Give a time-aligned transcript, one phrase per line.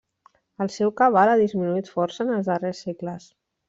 [0.65, 3.35] El seu cabal ha disminuït força en els darrers segles.